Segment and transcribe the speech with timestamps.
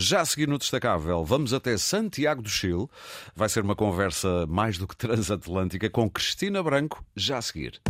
[0.00, 2.86] Já a seguir no Destacável, vamos até Santiago do Chile.
[3.34, 7.82] Vai ser uma conversa mais do que transatlântica com Cristina Branco, já a seguir.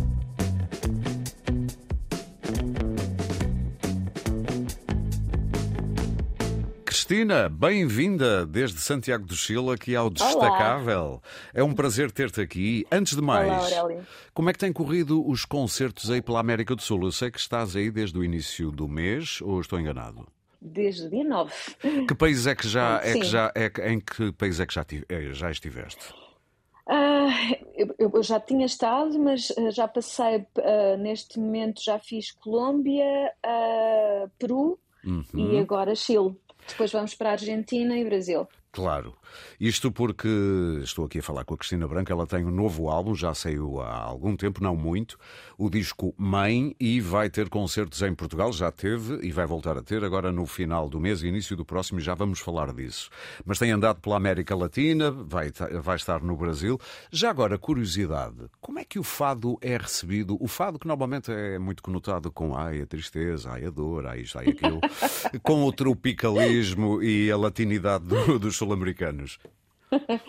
[6.83, 11.03] Cristina, bem-vinda desde Santiago do Chile aqui ao Destacável.
[11.03, 11.21] Olá.
[11.53, 12.87] É um prazer ter-te aqui.
[12.91, 14.03] Antes de mais, Olá,
[14.33, 17.03] como é que têm corrido os concertos aí pela América do Sul?
[17.03, 20.25] Eu sei que estás aí desde o início do mês, ou estou enganado?
[20.61, 21.53] Desde o dia 9.
[22.07, 24.85] Que país é que já, é que já é, em que país é que já,
[25.07, 26.13] eh, já estiveste?
[26.89, 27.29] Uh,
[27.75, 33.31] eu, eu, já tinha estado, mas uh, já passei, uh, neste momento já fiz Colômbia,
[34.39, 35.23] Peru uhum.
[35.35, 36.35] e agora Chile.
[36.67, 38.47] Depois vamos para a Argentina e Brasil.
[38.71, 39.15] Claro.
[39.59, 40.27] Isto porque
[40.83, 43.81] estou aqui a falar com a Cristina Branco, ela tem um novo álbum, já saiu
[43.81, 45.17] há algum tempo, não muito,
[45.57, 49.81] o disco Mãe, e vai ter concertos em Portugal, já teve e vai voltar a
[49.81, 53.09] ter agora no final do mês e início do próximo, já vamos falar disso.
[53.43, 56.79] Mas tem andado pela América Latina, vai, vai estar no Brasil.
[57.11, 60.37] Já agora, curiosidade, como é que o fado é recebido?
[60.39, 64.21] O fado que normalmente é muito conotado com ai, a tristeza, ai, a dor, ai,
[64.21, 64.79] isto, ai, aquilo,
[65.41, 69.39] com o tropicalismo e a latinidade do, dos sul-americanos?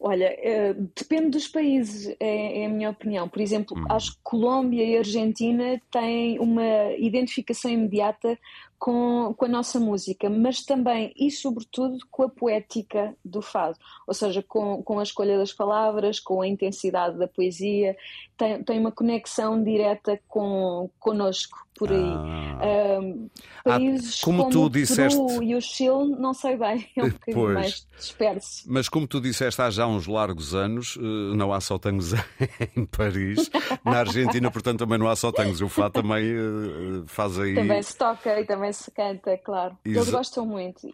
[0.00, 3.26] Olha, eh, depende dos países, é, é, a minha opinião.
[3.28, 3.86] Por exemplo, uhum.
[3.88, 8.38] acho que Colômbia e Argentina têm uma identificação imediata
[8.78, 14.12] com, com a nossa música, mas também e sobretudo com a poética do fado, ou
[14.12, 17.96] seja, com, com a escolha das palavras, com a intensidade da poesia,
[18.36, 22.12] tem, tem uma conexão direta com connosco por aí.
[22.14, 22.58] Ah.
[22.98, 23.30] Um,
[23.64, 25.18] países ah, como, como tu disseste...
[25.18, 27.54] Peru e o Chile, não sei bem, é um bocadinho pois.
[27.54, 28.64] mais disperso.
[28.66, 32.12] Mas como tu disseste há já uns largos anos, eh, não há só tangos
[32.76, 33.50] em Paris,
[33.84, 35.60] na Argentina, portanto também não há só tangos.
[35.60, 37.54] O Fá também eh, faz aí...
[37.54, 39.76] Também se toca e também se canta, claro.
[39.84, 40.00] Exa...
[40.00, 40.92] Eles gostam muito.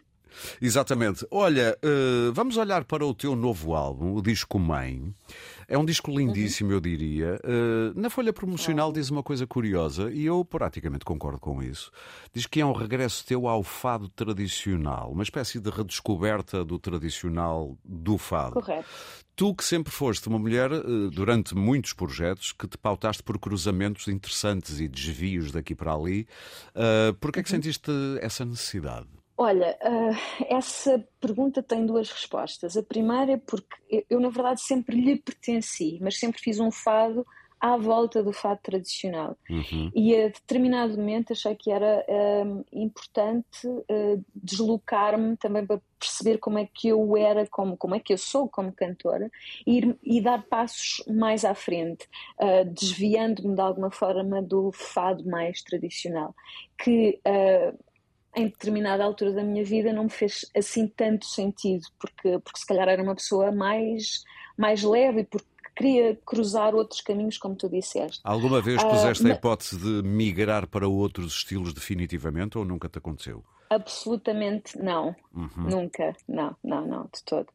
[0.61, 1.25] Exatamente.
[1.29, 5.13] Olha, uh, vamos olhar para o teu novo álbum, o disco Mãe.
[5.67, 6.75] É um disco lindíssimo, uhum.
[6.75, 7.39] eu diria.
[7.43, 11.91] Uh, na folha promocional diz uma coisa curiosa e eu praticamente concordo com isso.
[12.33, 17.77] Diz que é um regresso teu ao fado tradicional, uma espécie de redescoberta do tradicional
[17.83, 18.53] do fado.
[18.53, 18.87] Correto.
[19.35, 24.07] Tu que sempre foste uma mulher uh, durante muitos projetos que te pautaste por cruzamentos
[24.07, 26.27] interessantes e desvios daqui para ali,
[26.75, 27.55] uh, por que é que uhum.
[27.55, 29.20] sentiste essa necessidade?
[29.43, 32.77] Olha, uh, essa pergunta tem duas respostas.
[32.77, 37.25] A primeira é porque eu, na verdade, sempre lhe pertenci, mas sempre fiz um fado
[37.59, 39.35] à volta do fado tradicional.
[39.49, 39.91] Uhum.
[39.95, 46.59] E a determinado momento achei que era uh, importante uh, deslocar-me também para perceber como
[46.59, 49.27] é que eu era, como, como é que eu sou como cantora,
[49.65, 52.07] e, ir, e dar passos mais à frente,
[52.39, 56.35] uh, desviando-me de alguma forma do fado mais tradicional.
[56.77, 57.19] Que
[58.35, 62.65] em determinada altura da minha vida não me fez assim tanto sentido, porque, porque se
[62.65, 64.23] calhar era uma pessoa mais,
[64.57, 68.19] mais leve e porque queria cruzar outros caminhos, como tu disseste.
[68.23, 72.97] Alguma vez puseste uh, a hipótese de migrar para outros estilos definitivamente ou nunca te
[72.97, 73.43] aconteceu?
[73.73, 75.49] Absolutamente não, uhum.
[75.55, 77.47] nunca, não, não, não, de todo.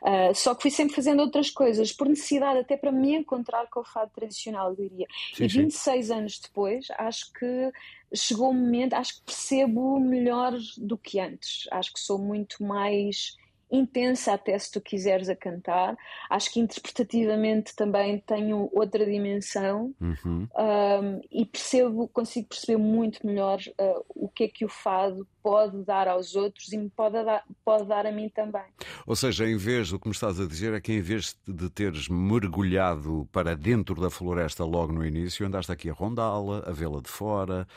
[0.00, 3.80] Uh, só que fui sempre fazendo outras coisas, por necessidade, até para me encontrar com
[3.80, 5.08] o fado tradicional, eu diria.
[5.34, 6.12] Sim, e 26 sim.
[6.12, 7.72] anos depois, acho que
[8.14, 11.66] chegou o momento, acho que percebo melhor do que antes.
[11.72, 13.36] Acho que sou muito mais
[13.68, 15.96] intensa até se tu quiseres a cantar.
[16.30, 20.46] Acho que interpretativamente também tenho outra dimensão uhum.
[20.56, 25.84] um, e percebo, consigo perceber muito melhor uh, o que é que o fado pode
[25.84, 28.64] dar aos outros e me pode dar, pode dar a mim também.
[29.06, 31.68] Ou seja, em vez, o que me estás a dizer é que em vez de
[31.68, 36.98] teres mergulhado para dentro da floresta logo no início, andaste aqui a rondá-la, a vê-la
[36.98, 37.68] de fora,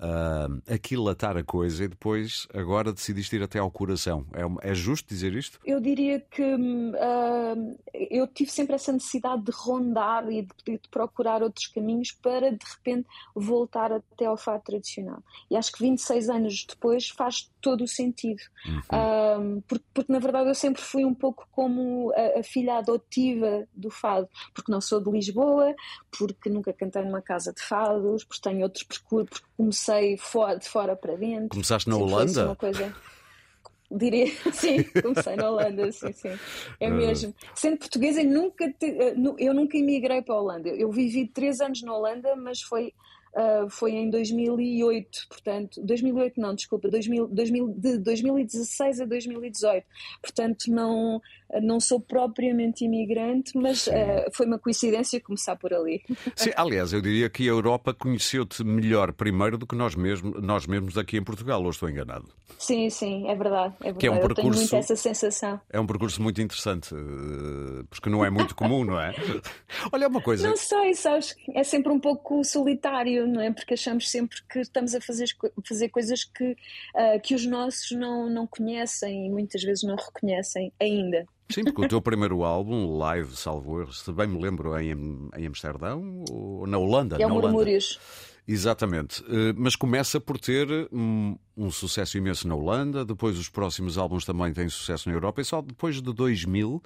[0.00, 4.26] uh, aquilatar a coisa e depois agora decidiste ir até ao coração.
[4.32, 5.60] É, é justo dizer isto?
[5.64, 11.40] Eu diria que uh, eu tive sempre essa necessidade de rondar e de, de, procurar
[11.40, 15.22] outros caminhos para de repente voltar até ao fato tradicional.
[15.48, 18.42] E acho que 26 anos depois faz todo o sentido.
[18.66, 19.56] Uhum.
[19.56, 23.66] Um, porque, porque, na verdade, eu sempre fui um pouco como a, a, filha adotiva
[23.74, 25.74] do fado, porque não sou de Lisboa,
[26.16, 30.68] porque nunca cantei numa casa de fados, porque tenho outros percursos, porque comecei fora, de
[30.68, 31.50] fora para dentro.
[31.50, 32.46] Começaste na Holanda?
[32.46, 32.94] Uma coisa...
[33.94, 36.30] Diria, sim, comecei na Holanda, sim, sim.
[36.80, 36.90] É ah.
[36.90, 37.34] mesmo.
[37.54, 38.86] Sendo portuguesa, nunca te,
[39.38, 40.70] eu nunca emigrei para a Holanda.
[40.70, 42.94] Eu vivi três anos na Holanda, mas foi
[43.34, 49.86] uh, foi em 2008, portanto, 2008 não, desculpa, 2000, 2000, de 2016 a 2018.
[50.20, 51.20] Portanto, não,
[51.62, 53.92] não sou propriamente imigrante, mas uh,
[54.32, 56.02] foi uma coincidência começar por ali.
[56.36, 60.66] Sim, aliás, eu diria que a Europa conheceu-te melhor primeiro do que nós mesmos, nós
[60.66, 62.28] mesmos aqui em Portugal, ou estou enganado?
[62.58, 63.74] Sim, sim, é verdade.
[63.80, 63.98] É verdade.
[63.98, 65.60] Que é um percurso, eu tenho muito essa sensação.
[65.70, 69.12] É um percurso muito interessante, eh, porque não é muito comum, não é?
[69.92, 70.48] Olha uma coisa.
[70.48, 73.52] Não sei, sabes, é sempre um pouco solitário, não é?
[73.52, 75.28] Porque achamos sempre que estamos a fazer,
[75.66, 80.72] fazer coisas que, uh, que os nossos não, não conhecem e muitas vezes não reconhecem
[80.80, 81.26] ainda.
[81.50, 84.92] Sim, porque o teu primeiro álbum, Live, salvo se bem me lembro, em,
[85.36, 87.16] em Amsterdão ou na Holanda?
[87.20, 87.98] É o Murmúrios.
[88.46, 93.96] Exatamente, eh, mas começa por ter um, um, sucesso imenso na Holanda, depois os próximos
[93.96, 96.82] álbuns também têm sucesso na Europa, e só depois de 2000,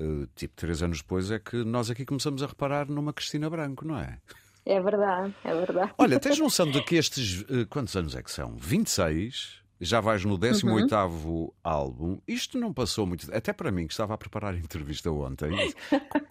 [0.00, 3.86] eh, tipo três anos depois, é que nós aqui começamos a reparar numa Cristina Branco,
[3.86, 4.18] não é?
[4.66, 5.92] É verdade, é verdade.
[5.96, 7.44] Olha, tens noção de que estes.
[7.48, 8.56] Eh, quantos anos é que são?
[8.56, 9.64] 26?
[9.78, 11.50] Já vais no 18 uhum.
[11.62, 12.18] álbum.
[12.26, 13.32] Isto não passou muito.
[13.32, 15.50] Até para mim, que estava a preparar a entrevista ontem.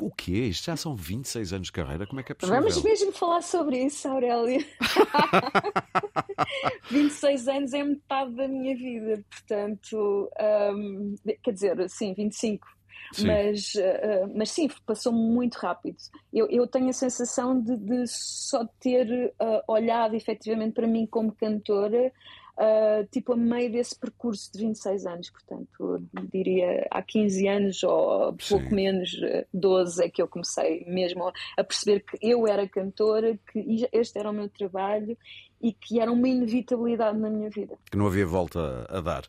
[0.02, 0.66] o que é isto?
[0.66, 2.08] Já são 26 anos de carreira.
[2.08, 2.60] Como é que é possível?
[2.60, 4.66] Vamos mesmo falar sobre isso, Aurélia.
[6.90, 9.24] 26 anos é metade da minha vida.
[9.30, 10.30] Portanto,
[10.76, 12.75] um, quer dizer, sim, 25.
[13.16, 13.28] Sim.
[13.28, 15.98] Mas, uh, mas sim, passou muito rápido.
[16.34, 21.32] Eu, eu tenho a sensação de, de só ter uh, olhado efetivamente para mim como
[21.32, 22.12] cantora
[22.58, 28.34] uh, tipo a meio desse percurso de 26 anos, portanto, diria há 15 anos ou
[28.50, 28.76] pouco Sim.
[28.76, 29.12] menos,
[29.54, 34.30] 12 é que eu comecei mesmo a perceber que eu era cantora, que este era
[34.30, 35.18] o meu trabalho
[35.62, 37.78] e que era uma inevitabilidade na minha vida.
[37.90, 39.24] Que não havia volta a dar.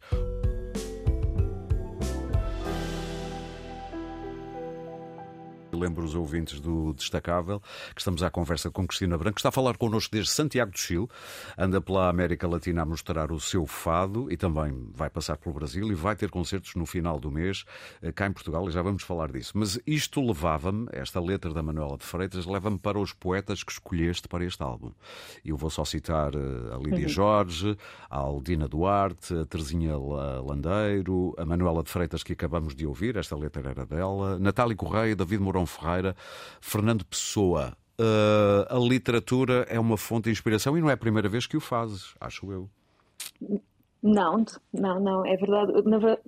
[5.76, 7.60] Lembro os ouvintes do Destacável,
[7.94, 10.78] que estamos à conversa com Cristina Branco, que está a falar connosco desde Santiago do
[10.78, 11.08] Chile,
[11.56, 15.90] anda pela América Latina a mostrar o seu fado e também vai passar pelo Brasil
[15.90, 17.64] e vai ter concertos no final do mês
[18.02, 19.52] eh, cá em Portugal e já vamos falar disso.
[19.54, 24.28] Mas isto levava-me, esta letra da Manuela de Freitas, leva-me para os poetas que escolheste
[24.28, 24.92] para este álbum.
[25.44, 27.08] Eu vou só citar eh, a Lídia uhum.
[27.08, 33.16] Jorge, a Aldina Duarte, a Terezinha Landeiro, a Manuela de Freitas que acabamos de ouvir,
[33.16, 36.16] esta letra era dela, Natália Correia, David Mourão Ferreira,
[36.60, 37.76] Fernando Pessoa.
[37.98, 41.56] Uh, a literatura é uma fonte de inspiração e não é a primeira vez que
[41.56, 42.68] o fazes, acho eu.
[44.02, 45.72] Não, não, não, é verdade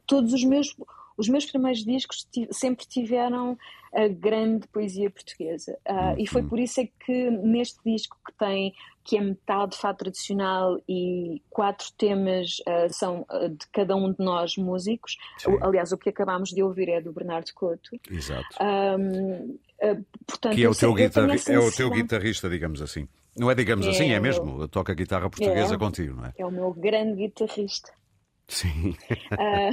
[0.06, 0.75] todos os meus,
[1.18, 3.58] os meus primeiros discos sempre tiveram
[3.92, 5.76] a grande poesia portuguesa.
[5.86, 6.14] Uh.
[6.16, 6.48] E foi uhum.
[6.48, 8.72] por isso é que neste disco que tem
[9.02, 14.22] que é metade fado tradicional e quatro temas uh, são uh, de cada um de
[14.22, 15.16] nós músicos.
[15.62, 17.98] Aliás, o que acabámos de ouvir é do Bernardo Couto.
[18.10, 18.46] Exato.
[18.60, 19.58] Um,
[20.26, 23.08] portanto, que é o, teu guitarri é o teu guitarrista, digamos assim.
[23.34, 24.68] Não é digamos é assim, é mesmo.
[24.68, 26.34] Toca guitarra portuguesa é, contigo, não é?
[26.36, 27.90] É o meu grande guitarrista.
[28.50, 28.96] Sim.
[29.32, 29.70] Uh,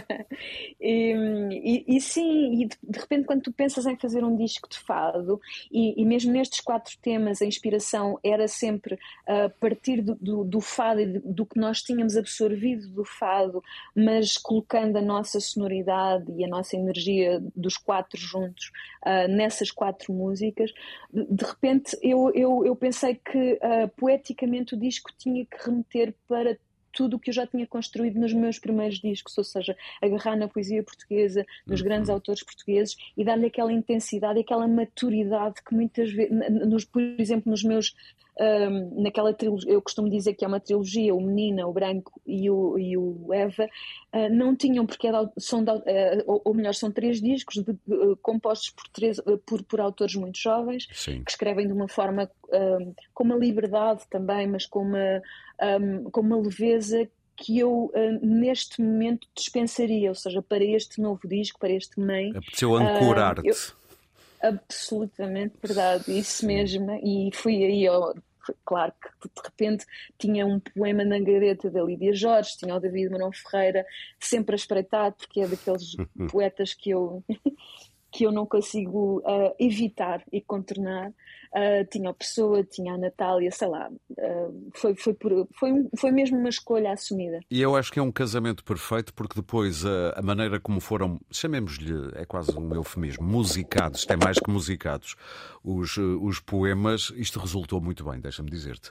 [0.80, 1.12] e,
[1.52, 5.38] e, e, sim, e de, repente, quando tu pensas em fazer um disco de fado,
[5.70, 10.60] e, e mesmo nestes quatro temas, a inspiração era sempre a partir do, do, do
[10.62, 13.62] fado e do que nós tínhamos absorvido do fado,
[13.94, 18.72] mas colocando a nossa sonoridade e a nossa energia dos quatro juntos
[19.04, 20.72] uh, nessas quatro músicas,
[21.12, 26.14] de, de repente eu, eu, eu pensei que uh, poeticamente o disco tinha que remeter
[26.26, 26.56] para
[26.96, 30.48] tudo o que eu já tinha construído nos meus primeiros discos, ou seja, agarrar na
[30.48, 31.86] poesia portuguesa, nos uhum.
[31.86, 36.32] grandes autores portugueses e dar-lhe aquela intensidade, aquela maturidade que muitas vezes,
[36.66, 37.94] nos, por exemplo, nos meus
[38.38, 42.50] um, naquela trilogia, eu costumo dizer que é uma trilogia, o Menina, o Branco e
[42.50, 43.64] o, e o Eva,
[44.14, 45.84] uh, não tinham, porque era, são, uh,
[46.26, 50.38] ou, ou, melhor, são três discos de, uh, compostos por, três, por, por autores muito
[50.38, 51.24] jovens, Sim.
[51.24, 52.30] que escrevem de uma forma
[53.12, 55.22] com uma liberdade também, mas com uma,
[55.80, 61.58] um, com uma leveza que eu neste momento dispensaria, ou seja, para este novo disco,
[61.58, 62.30] para este mãe.
[62.30, 63.74] Apeteceu ancorar-te.
[64.48, 66.90] Absolutamente verdade, isso mesmo.
[67.02, 68.14] E fui aí ao,
[68.64, 69.84] claro que de repente
[70.18, 73.84] tinha um poema na gareta da Lídia Jorge, tinha o David Marão Ferreira
[74.20, 75.96] sempre a espreitar, porque é daqueles
[76.30, 77.24] poetas que eu,
[78.10, 81.12] que eu não consigo uh, evitar e contornar.
[81.54, 86.10] Uh, tinha a Pessoa, tinha a Natália, sei lá, uh, foi, foi, por, foi, foi
[86.10, 87.40] mesmo uma escolha assumida.
[87.50, 91.20] E eu acho que é um casamento perfeito porque depois a, a maneira como foram,
[91.30, 95.14] chamemos-lhe, é quase um eufemismo, musicados, é mais que musicados,
[95.62, 98.90] os, os poemas, isto resultou muito bem, deixa-me dizer-te.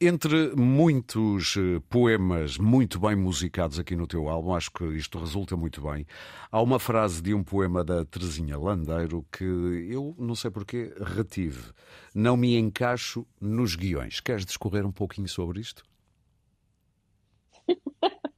[0.00, 1.56] Entre muitos
[1.88, 6.06] poemas muito bem musicados aqui no teu álbum, acho que isto resulta muito bem.
[6.50, 11.72] Há uma frase de um poema da Terezinha Landeiro que eu não sei porquê retive
[12.14, 14.20] não me encaixo nos guiões.
[14.20, 15.84] Queres discorrer um pouquinho sobre isto?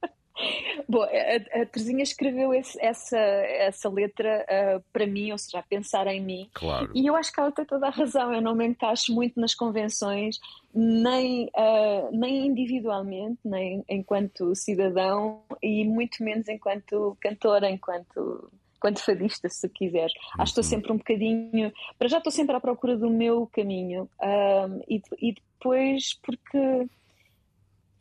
[0.87, 5.63] Bom, a, a Terezinha escreveu esse, essa, essa letra uh, para mim, ou seja, a
[5.63, 6.49] pensar em mim.
[6.53, 6.91] Claro.
[6.93, 8.33] E eu acho que ela tem toda a razão.
[8.33, 10.37] Eu não me encaixo muito nas convenções,
[10.73, 18.51] nem, uh, nem individualmente, nem enquanto cidadão, e muito menos enquanto cantora, enquanto
[18.81, 20.11] enquanto fadista, se quiseres.
[20.33, 21.71] Acho que estou sempre um bocadinho.
[21.99, 24.09] Para já estou sempre à procura do meu caminho.
[24.19, 26.89] Um, e, e depois, porque.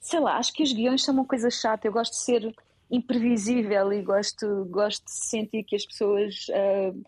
[0.01, 1.87] Sei lá, acho que os guiões são uma coisa chata.
[1.87, 2.55] Eu gosto de ser
[2.91, 6.47] imprevisível e gosto, gosto de sentir que as pessoas.
[6.49, 7.05] Uh,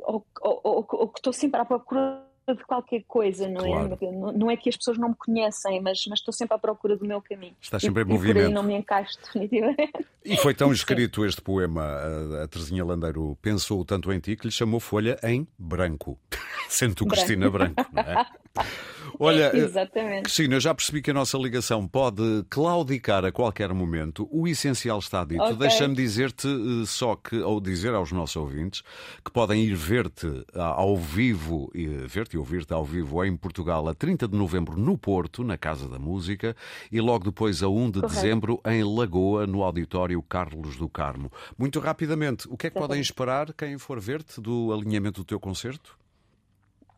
[0.00, 3.68] ou, ou, ou, ou que estou sempre à procura de qualquer coisa, não é?
[3.68, 3.98] claro.
[4.00, 4.38] é?
[4.38, 7.06] Não é que as pessoas não me conhecem, mas, mas estou sempre à procura do
[7.06, 7.54] meu caminho.
[7.60, 8.36] Está sempre e, em movimento.
[8.38, 10.06] E por aí não me encaixo definitivamente.
[10.24, 14.46] E foi tão escrito este poema, a, a Terezinha Landeiro pensou tanto em ti que
[14.46, 16.18] lhe chamou Folha em branco,
[16.68, 18.26] sendo tu Cristina Branco, não é?
[19.18, 20.22] Olha, eh, Exatamente.
[20.22, 24.28] Cristina, já percebi que a nossa ligação pode claudicar a qualquer momento.
[24.30, 25.42] O essencial está dito.
[25.42, 25.56] Okay.
[25.56, 28.82] Deixa-me dizer-te eh, só que, ou dizer aos nossos ouvintes,
[29.24, 31.70] que podem ir ver-te ao vivo,
[32.06, 35.88] ver-te e ouvir-te ao vivo em Portugal a 30 de novembro no Porto, na Casa
[35.88, 36.56] da Música,
[36.90, 38.14] e logo depois a 1 de Correto.
[38.14, 41.30] dezembro em Lagoa, no Auditório Carlos do Carmo.
[41.58, 45.38] Muito rapidamente, o que é que podem esperar quem for ver-te do alinhamento do teu
[45.40, 46.01] concerto?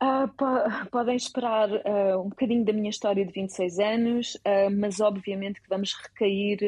[0.05, 5.59] Uh, podem esperar uh, um bocadinho da minha história de 26 anos, uh, mas obviamente
[5.59, 6.59] que vamos recair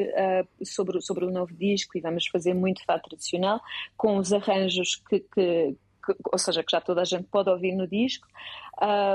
[0.63, 3.61] sobre, sobre o novo disco e vamos fazer muito fado tradicional,
[3.95, 7.75] com os arranjos que, que, que, ou seja, que já toda a gente pode ouvir
[7.75, 8.27] no disco.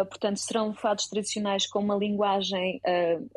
[0.08, 2.80] portanto, serão fados tradicionais com uma linguagem,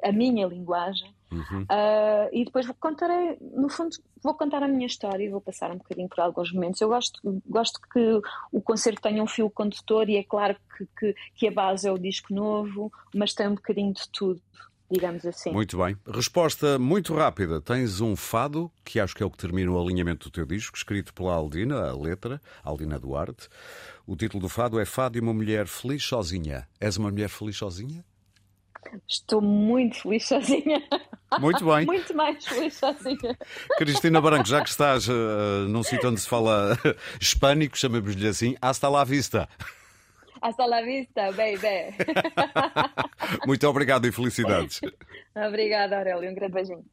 [0.04, 1.63] a minha linguagem, Uhum.
[1.63, 5.77] Uh, e depois contarei, no fundo, vou contar a minha história e vou passar um
[5.77, 6.80] bocadinho por alguns momentos.
[6.80, 11.15] Eu gosto, gosto que o concerto tenha um fio condutor e é claro que, que,
[11.36, 14.42] que a base é o disco novo, mas tem um bocadinho de tudo
[14.89, 15.51] digamos assim.
[15.51, 15.98] Muito bem.
[16.08, 17.60] Resposta muito rápida.
[17.60, 20.77] Tens um fado, que acho que é o que termina o alinhamento do teu disco,
[20.77, 23.50] escrito pela Aldina, a letra, Aldina Duarte.
[24.06, 26.68] O título do fado é Fado e uma mulher feliz sozinha.
[26.80, 28.06] És uma mulher feliz sozinha?
[29.08, 30.82] Estou muito feliz sozinha.
[31.39, 31.86] Muito bem.
[31.86, 33.38] muito mais feliz sozinha.
[33.77, 36.77] Cristina Branco, já que estás uh, num sítio onde se fala
[37.20, 39.48] hispânico, chamamos-lhe assim, hasta la vista.
[40.41, 41.96] Hasta la vista, baby.
[43.48, 44.79] muito obrigado e felicidades.
[45.36, 46.29] Obrigada, Aurélio.
[46.29, 46.86] Um grande beijinho.